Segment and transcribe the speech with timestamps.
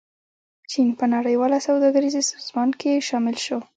[0.71, 3.59] چین په نړیواله سوداګریزې سازمان کې شامل شو.